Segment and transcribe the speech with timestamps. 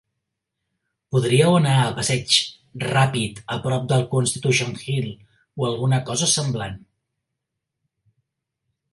[1.15, 2.37] Podríeu anar a passeig
[2.83, 6.81] ràpid a prop de Constitution Hill o alguna cosa semblant.